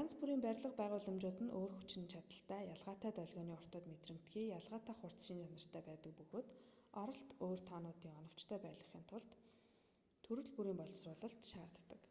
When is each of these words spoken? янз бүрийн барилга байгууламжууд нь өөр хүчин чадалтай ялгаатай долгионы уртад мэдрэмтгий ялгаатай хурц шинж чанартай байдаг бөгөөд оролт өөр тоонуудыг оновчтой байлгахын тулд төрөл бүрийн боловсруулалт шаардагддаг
янз 0.00 0.12
бүрийн 0.18 0.42
барилга 0.44 0.70
байгууламжууд 0.82 1.38
нь 1.44 1.54
өөр 1.58 1.72
хүчин 1.78 2.04
чадалтай 2.12 2.62
ялгаатай 2.74 3.12
долгионы 3.16 3.52
уртад 3.56 3.84
мэдрэмтгий 3.92 4.46
ялгаатай 4.58 4.96
хурц 4.98 5.18
шинж 5.26 5.42
чанартай 5.48 5.82
байдаг 5.88 6.12
бөгөөд 6.18 6.48
оролт 7.02 7.28
өөр 7.44 7.60
тоонуудыг 7.68 8.12
оновчтой 8.20 8.58
байлгахын 8.64 9.04
тулд 9.10 9.30
төрөл 10.24 10.48
бүрийн 10.56 10.78
боловсруулалт 10.80 11.42
шаардагддаг 11.50 12.02